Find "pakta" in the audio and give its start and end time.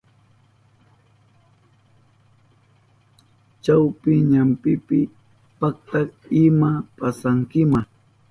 5.59-5.99